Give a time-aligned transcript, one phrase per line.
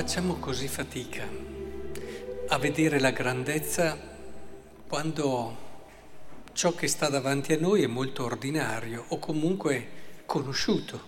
[0.00, 1.28] facciamo così fatica
[2.48, 3.98] a vedere la grandezza
[4.88, 5.58] quando
[6.54, 11.02] ciò che sta davanti a noi è molto ordinario o comunque conosciuto.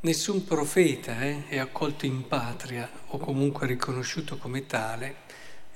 [0.00, 5.14] Nessun profeta eh, è accolto in patria o comunque riconosciuto come tale,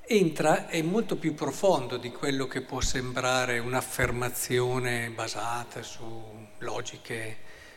[0.09, 6.21] entra, è molto più profondo di quello che può sembrare un'affermazione basata su
[6.59, 7.37] logiche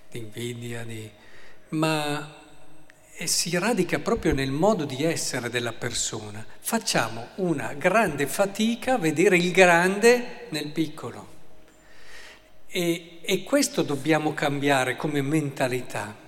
[0.10, 1.08] di invidia, di...
[1.70, 2.42] ma
[3.26, 6.46] si radica proprio nel modo di essere della persona.
[6.60, 11.32] Facciamo una grande fatica a vedere il grande nel piccolo.
[12.68, 16.22] E, e questo dobbiamo cambiare come mentalità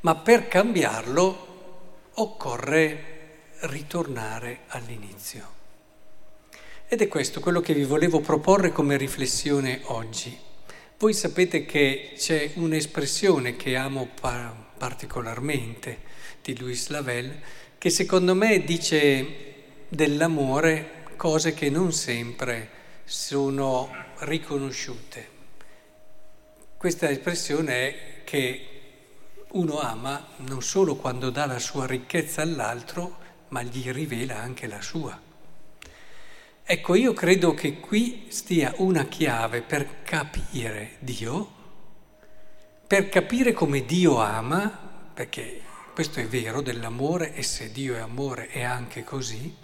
[0.00, 1.46] ma per cambiarlo
[2.14, 3.16] occorre
[3.60, 5.56] ritornare all'inizio.
[6.86, 10.36] Ed è questo quello che vi volevo proporre come riflessione oggi.
[10.98, 14.08] Voi sapete che c'è un'espressione che amo
[14.78, 15.98] particolarmente
[16.42, 17.42] di Louis Lavelle,
[17.76, 19.56] che secondo me dice
[19.88, 22.70] dell'amore cose che non sempre
[23.04, 25.36] sono riconosciute.
[26.76, 28.68] Questa espressione è che
[29.50, 34.80] uno ama non solo quando dà la sua ricchezza all'altro, ma gli rivela anche la
[34.80, 35.18] sua.
[36.70, 41.56] Ecco, io credo che qui stia una chiave per capire Dio,
[42.88, 44.66] per capire come Dio ama,
[45.12, 45.60] perché
[45.92, 49.54] questo è vero dell'amore e se Dio è amore è anche così,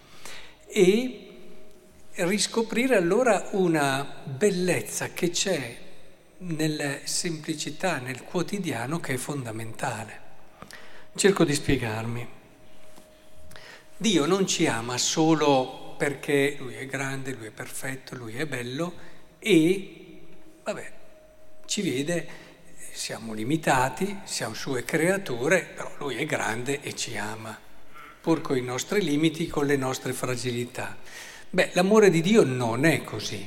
[0.67, 1.29] e
[2.17, 5.75] riscoprire allora una bellezza che c'è
[6.39, 10.21] nella semplicità, nel quotidiano che è fondamentale.
[11.15, 12.29] Cerco di spiegarmi.
[13.97, 18.93] Dio non ci ama solo perché Lui è grande, Lui è perfetto, Lui è bello
[19.39, 20.21] e,
[20.63, 20.93] vabbè,
[21.65, 22.29] ci vede,
[22.95, 27.59] siamo limitati, siamo sue creature, però Lui è grande e ci ama,
[28.21, 30.97] pur con i nostri limiti, con le nostre fragilità.
[31.51, 33.45] Beh, l'amore di Dio non è così.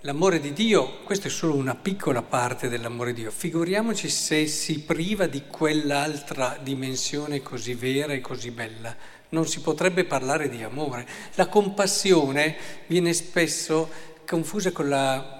[0.00, 4.80] L'amore di Dio, questa è solo una piccola parte dell'amore di Dio, figuriamoci se si
[4.80, 8.94] priva di quell'altra dimensione così vera e così bella.
[9.30, 11.06] Non si potrebbe parlare di amore.
[11.34, 12.56] La compassione
[12.88, 13.88] viene spesso
[14.26, 15.37] confusa con la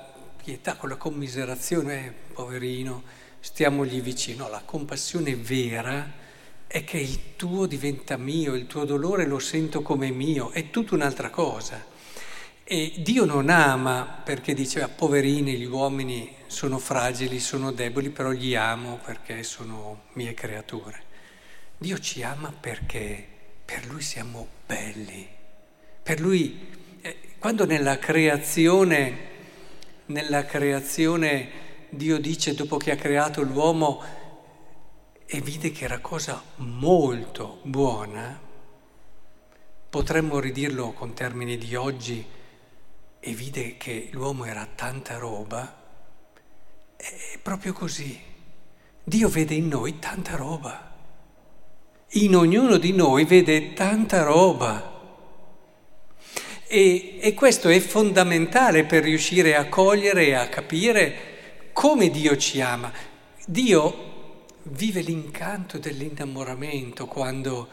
[0.49, 3.03] pietà, con la commiserazione, eh, poverino,
[3.39, 4.49] stiamogli vicino.
[4.49, 6.11] La compassione vera
[6.67, 10.95] è che il tuo diventa mio, il tuo dolore lo sento come mio, è tutta
[10.95, 11.85] un'altra cosa.
[12.65, 18.57] E Dio non ama perché diceva poverini, gli uomini sono fragili, sono deboli, però li
[18.57, 20.99] amo perché sono mie creature.
[21.77, 23.23] Dio ci ama perché
[23.67, 25.29] per Lui siamo belli.
[26.03, 26.59] Per Lui,
[27.03, 29.37] eh, quando nella creazione,
[30.09, 34.03] nella creazione Dio dice dopo che ha creato l'uomo
[35.25, 38.41] e vide che era cosa molto buona,
[39.89, 42.25] potremmo ridirlo con termini di oggi,
[43.21, 45.77] e vide che l'uomo era tanta roba,
[46.97, 48.19] è proprio così.
[49.05, 50.95] Dio vede in noi tanta roba.
[52.13, 54.98] In ognuno di noi vede tanta roba.
[56.71, 62.61] E, e questo è fondamentale per riuscire a cogliere e a capire come Dio ci
[62.61, 62.93] ama.
[63.47, 67.69] Dio vive l'incanto dell'innamoramento quando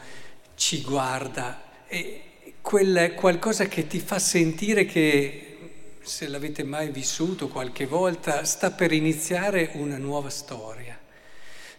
[0.54, 1.62] ci guarda.
[1.86, 2.22] E,
[2.62, 5.58] quel qualcosa che ti fa sentire che,
[6.00, 10.98] se l'avete mai vissuto qualche volta, sta per iniziare una nuova storia,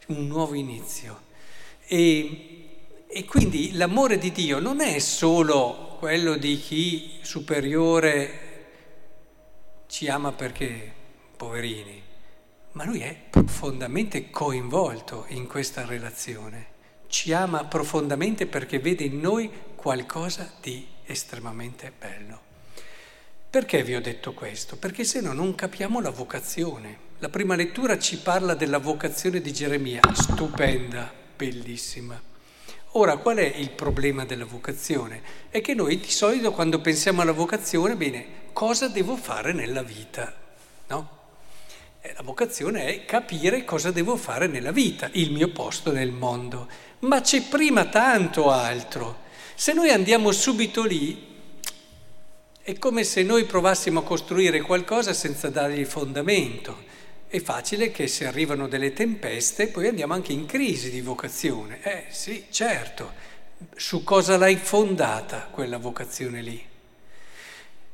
[0.07, 1.22] un nuovo inizio.
[1.88, 2.67] E,
[3.07, 8.65] e quindi l'amore di Dio non è solo quello di chi superiore
[9.87, 10.93] ci ama perché
[11.35, 11.99] poverini,
[12.73, 16.75] ma lui è profondamente coinvolto in questa relazione.
[17.07, 22.41] Ci ama profondamente perché vede in noi qualcosa di estremamente bello.
[23.50, 24.77] Perché vi ho detto questo?
[24.77, 27.05] Perché se no non capiamo la vocazione.
[27.17, 32.21] La prima lettura ci parla della vocazione di Geremia, stupenda, bellissima.
[32.92, 35.22] Ora, qual è il problema della vocazione?
[35.50, 40.34] È che noi di solito quando pensiamo alla vocazione, bene, cosa devo fare nella vita?
[40.88, 41.10] No?
[42.01, 46.68] Eh, la vocazione è capire cosa devo fare nella vita, il mio posto nel mondo.
[47.00, 49.25] Ma c'è prima tanto altro.
[49.54, 51.36] Se noi andiamo subito lì,
[52.62, 56.86] è come se noi provassimo a costruire qualcosa senza dargli fondamento.
[57.29, 61.81] È facile che se arrivano delle tempeste poi andiamo anche in crisi di vocazione.
[61.83, 63.12] Eh sì, certo,
[63.75, 66.65] su cosa l'hai fondata quella vocazione lì?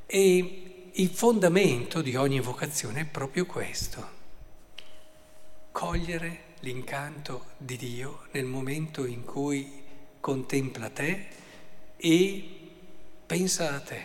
[0.05, 4.07] E il fondamento di ogni vocazione è proprio questo,
[5.71, 9.81] cogliere l'incanto di Dio nel momento in cui
[10.19, 11.27] contempla te
[11.97, 12.49] e
[13.25, 14.01] pensa a te.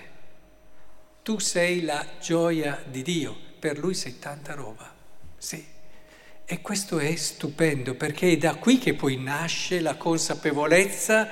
[1.23, 4.98] Tu sei la gioia di Dio, per lui sei tanta roba.
[5.39, 5.65] Sì.
[6.45, 11.29] E questo è stupendo perché è da qui che poi nasce la consapevolezza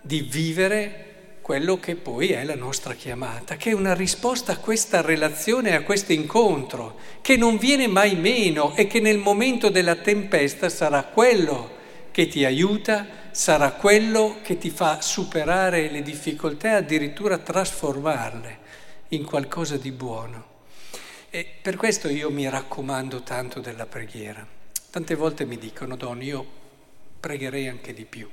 [0.00, 1.06] di vivere
[1.40, 5.82] quello che poi è la nostra chiamata, che è una risposta a questa relazione, a
[5.82, 11.78] questo incontro, che non viene mai meno e che nel momento della tempesta sarà quello
[12.10, 18.58] che ti aiuta, sarà quello che ti fa superare le difficoltà e addirittura trasformarle
[19.08, 20.49] in qualcosa di buono.
[21.32, 24.44] E per questo io mi raccomando tanto della preghiera.
[24.90, 26.44] Tante volte mi dicono, Don, io
[27.20, 28.28] pregherei anche di più,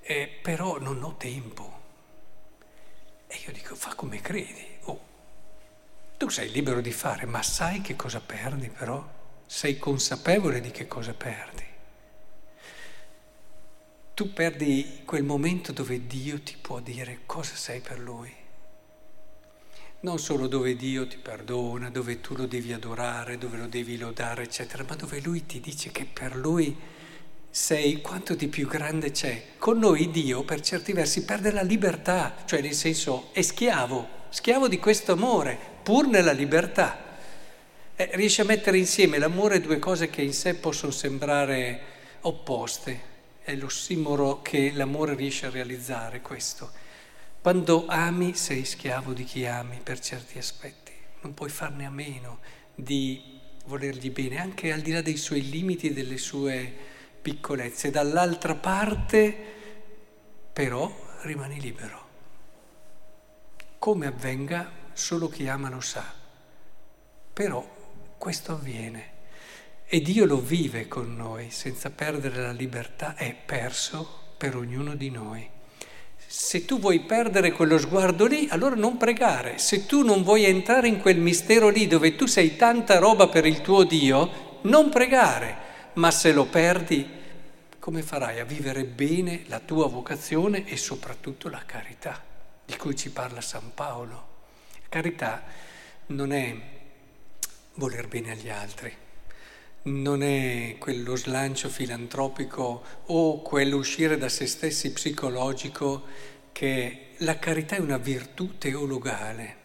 [0.00, 1.80] eh, però non ho tempo.
[3.26, 4.64] E io dico, fa come credi.
[4.82, 5.00] Oh,
[6.16, 9.04] tu sei libero di fare, ma sai che cosa perdi però?
[9.44, 11.64] Sei consapevole di che cosa perdi.
[14.14, 18.43] Tu perdi quel momento dove Dio ti può dire cosa sei per Lui.
[20.04, 24.42] Non solo dove Dio ti perdona, dove tu lo devi adorare, dove lo devi lodare,
[24.42, 26.76] eccetera, ma dove Lui ti dice che per Lui
[27.48, 29.42] sei quanto di più grande c'è.
[29.56, 34.68] Con noi Dio per certi versi perde la libertà, cioè nel senso è schiavo, schiavo
[34.68, 37.16] di questo amore, pur nella libertà.
[37.96, 41.80] Eh, riesce a mettere insieme l'amore due cose che in sé possono sembrare
[42.20, 43.00] opposte.
[43.42, 46.83] È l'ossimoro che l'amore riesce a realizzare questo.
[47.44, 52.38] Quando ami sei schiavo di chi ami per certi aspetti, non puoi farne a meno
[52.74, 56.74] di volergli bene, anche al di là dei suoi limiti e delle sue
[57.20, 59.36] piccolezze, dall'altra parte
[60.54, 62.08] però rimani libero.
[63.78, 66.14] Come avvenga, solo chi ama lo sa.
[67.30, 67.76] Però
[68.16, 69.10] questo avviene
[69.84, 75.10] e Dio lo vive con noi senza perdere la libertà, è perso per ognuno di
[75.10, 75.53] noi.
[76.36, 79.58] Se tu vuoi perdere quello sguardo lì, allora non pregare.
[79.58, 83.46] Se tu non vuoi entrare in quel mistero lì dove tu sei tanta roba per
[83.46, 87.08] il tuo Dio, non pregare ma se lo perdi,
[87.78, 92.20] come farai a vivere bene la tua vocazione e soprattutto la carità
[92.66, 94.26] di cui ci parla San Paolo?
[94.88, 95.40] Carità
[96.06, 96.56] non è
[97.74, 98.92] voler bene agli altri,
[99.84, 106.04] non è quello slancio filantropico o quell'uscire da se stessi psicologico
[106.52, 109.56] che la carità è una virtù teologale,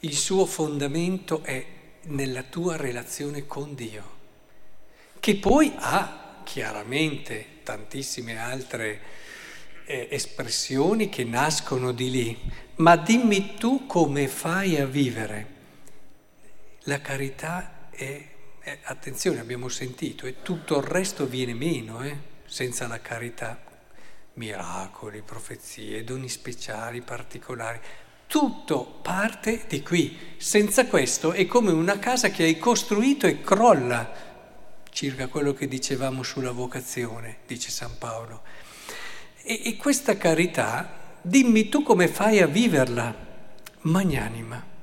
[0.00, 1.64] il suo fondamento è
[2.02, 4.16] nella tua relazione con Dio
[5.20, 9.00] che poi ha chiaramente tantissime altre
[9.84, 12.38] eh, espressioni che nascono di lì,
[12.76, 15.56] ma dimmi tu come fai a vivere.
[16.84, 18.24] La carità è,
[18.68, 22.16] è attenzione, abbiamo sentito, e tutto il resto viene meno eh,
[22.46, 23.58] senza la carità.
[24.34, 27.80] Miracoli, profezie, doni speciali, particolari,
[28.26, 30.34] tutto parte di qui.
[30.36, 34.26] Senza questo è come una casa che hai costruito e crolla
[34.90, 38.42] circa quello che dicevamo sulla vocazione, dice San Paolo.
[39.42, 43.14] E, e questa carità, dimmi tu come fai a viverla,
[43.82, 44.76] magnanima.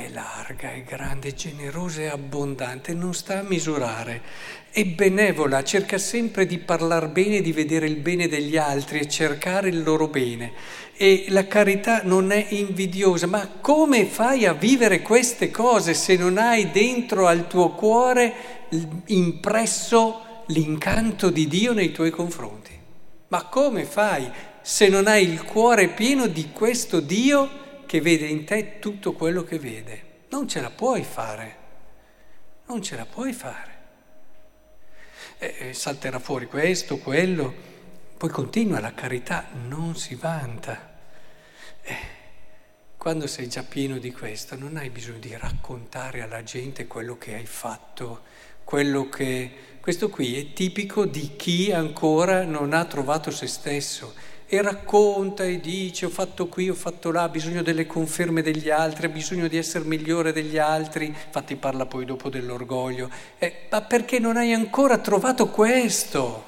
[0.00, 4.22] È larga, è grande, è generosa e abbondante, non sta a misurare.
[4.70, 9.68] È benevola, cerca sempre di parlare bene, di vedere il bene degli altri e cercare
[9.68, 10.52] il loro bene.
[10.96, 16.38] E la carità non è invidiosa, ma come fai a vivere queste cose se non
[16.38, 18.68] hai dentro al tuo cuore
[19.08, 22.70] impresso l'incanto di Dio nei tuoi confronti.
[23.28, 24.30] Ma come fai
[24.62, 27.59] se non hai il cuore pieno di questo Dio
[27.90, 30.02] che vede in te tutto quello che vede?
[30.28, 31.56] Non ce la puoi fare,
[32.66, 33.78] non ce la puoi fare.
[35.38, 37.52] Eh, salterà fuori questo, quello,
[38.16, 40.98] poi continua la carità, non si vanta.
[41.82, 41.96] Eh,
[42.96, 47.34] quando sei già pieno di questo, non hai bisogno di raccontare alla gente quello che
[47.34, 48.22] hai fatto,
[48.62, 49.78] quello che...
[49.80, 54.14] Questo qui è tipico di chi ancora non ha trovato se stesso
[54.52, 58.68] e racconta e dice ho fatto qui, ho fatto là, ha bisogno delle conferme degli
[58.68, 63.80] altri, ha bisogno di essere migliore degli altri, infatti parla poi dopo dell'orgoglio, eh, ma
[63.82, 66.44] perché non hai ancora trovato questo?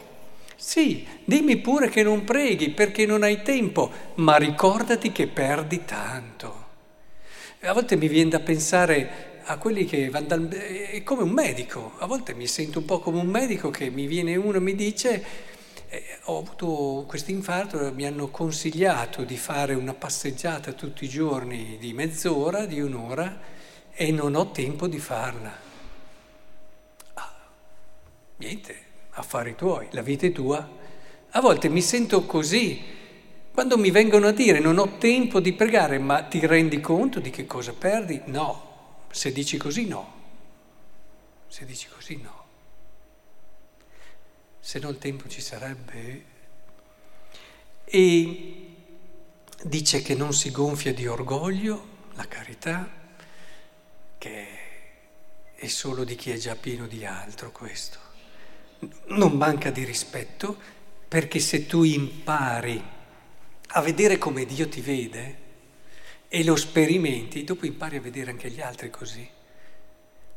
[0.56, 6.66] Sì, dimmi pure che non preghi perché non hai tempo, ma ricordati che perdi tanto.
[7.60, 10.48] A volte mi viene da pensare a quelli che vanno dal...
[10.48, 14.06] è come un medico, a volte mi sento un po' come un medico che mi
[14.06, 15.50] viene uno e mi dice
[16.24, 21.92] ho avuto questo infarto, mi hanno consigliato di fare una passeggiata tutti i giorni di
[21.92, 23.40] mezz'ora, di un'ora
[23.92, 25.52] e non ho tempo di farla.
[27.14, 27.34] Ah,
[28.36, 28.76] niente,
[29.10, 30.66] affari tuoi, la vita è tua.
[31.30, 32.82] A volte mi sento così,
[33.52, 37.28] quando mi vengono a dire non ho tempo di pregare, ma ti rendi conto di
[37.28, 38.18] che cosa perdi?
[38.26, 40.12] No, se dici così no,
[41.48, 42.41] se dici così no.
[44.64, 46.24] Se no il tempo ci sarebbe.
[47.84, 48.66] E
[49.64, 52.88] dice che non si gonfia di orgoglio, la carità,
[54.18, 54.46] che
[55.56, 57.98] è solo di chi è già pieno di altro questo.
[59.08, 60.56] Non manca di rispetto
[61.08, 62.80] perché se tu impari
[63.66, 65.38] a vedere come Dio ti vede
[66.28, 69.28] e lo sperimenti, dopo impari a vedere anche gli altri così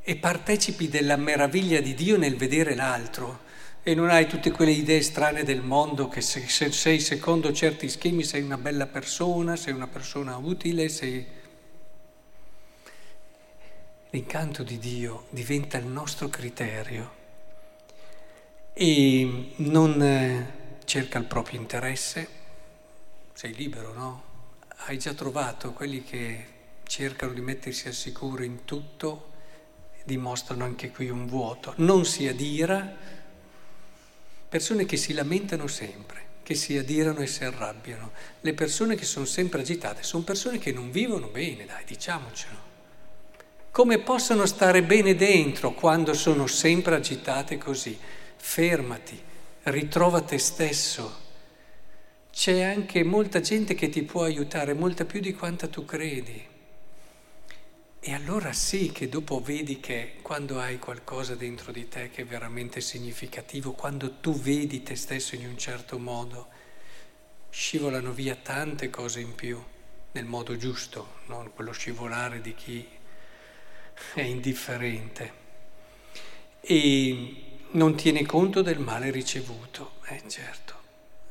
[0.02, 3.44] e partecipi della meraviglia di Dio nel vedere l'altro
[3.88, 7.88] e non hai tutte quelle idee strane del mondo che se, se sei secondo certi
[7.88, 11.24] schemi sei una bella persona, sei una persona utile, sei
[14.10, 17.14] l'incanto di Dio diventa il nostro criterio
[18.74, 22.28] e non eh, cerca il proprio interesse,
[23.34, 24.24] sei libero, no?
[24.88, 26.46] Hai già trovato quelli che
[26.88, 29.34] cercano di mettersi al sicuro in tutto,
[30.04, 31.74] dimostrano anche qui un vuoto.
[31.78, 33.15] Non si adira,
[34.56, 38.12] persone che si lamentano sempre, che si adirano e si arrabbiano.
[38.40, 42.56] Le persone che sono sempre agitate sono persone che non vivono bene, dai, diciamocelo.
[43.70, 48.00] Come possono stare bene dentro quando sono sempre agitate così?
[48.38, 49.22] Fermati,
[49.64, 51.24] ritrova te stesso.
[52.32, 56.42] C'è anche molta gente che ti può aiutare, molta più di quanta tu credi.
[58.08, 62.26] E allora sì che dopo vedi che quando hai qualcosa dentro di te che è
[62.26, 66.50] veramente significativo, quando tu vedi te stesso in un certo modo,
[67.50, 69.60] scivolano via tante cose in più,
[70.12, 72.88] nel modo giusto, non quello scivolare di chi
[74.14, 75.34] è indifferente.
[76.62, 77.36] E
[77.72, 80.76] non tiene conto del male ricevuto, eh certo,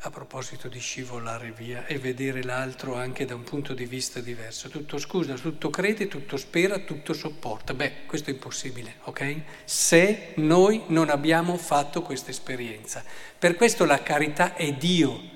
[0.07, 4.69] a proposito di scivolare via e vedere l'altro anche da un punto di vista diverso.
[4.69, 7.75] Tutto scusa, tutto crede, tutto spera, tutto sopporta.
[7.75, 9.41] Beh, questo è impossibile, ok?
[9.65, 13.03] Se noi non abbiamo fatto questa esperienza.
[13.39, 15.33] Per questo la carità è Dio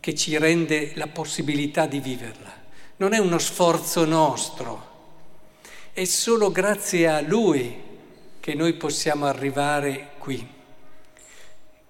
[0.00, 2.52] che ci rende la possibilità di viverla.
[2.96, 4.90] Non è uno sforzo nostro
[5.92, 7.76] è solo grazie a Lui
[8.38, 10.58] che noi possiamo arrivare qui.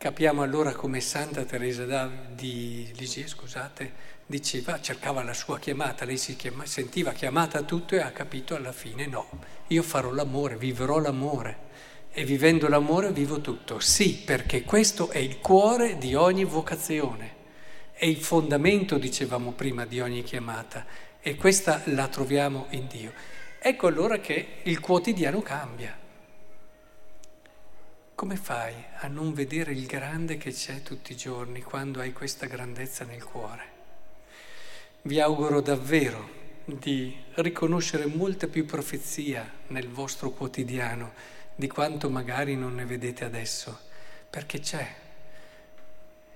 [0.00, 3.92] Capiamo allora come Santa Teresa di Lisie, scusate,
[4.24, 8.54] diceva, cercava la sua chiamata, lei si chiama, sentiva chiamata a tutto e ha capito
[8.54, 9.28] alla fine no,
[9.66, 11.58] io farò l'amore, vivrò l'amore
[12.12, 13.78] e vivendo l'amore vivo tutto.
[13.78, 17.34] Sì, perché questo è il cuore di ogni vocazione,
[17.92, 20.86] è il fondamento, dicevamo prima, di ogni chiamata
[21.20, 23.12] e questa la troviamo in Dio.
[23.58, 25.99] Ecco allora che il quotidiano cambia.
[28.20, 32.44] Come fai a non vedere il grande che c'è tutti i giorni quando hai questa
[32.44, 33.64] grandezza nel cuore?
[35.00, 36.28] Vi auguro davvero
[36.66, 41.14] di riconoscere molta più profezia nel vostro quotidiano
[41.54, 43.78] di quanto magari non ne vedete adesso,
[44.28, 44.94] perché c'è.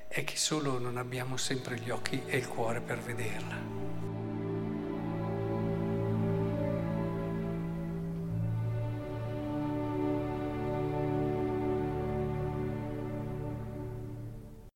[0.08, 4.13] È che solo non abbiamo sempre gli occhi e il cuore per vederla.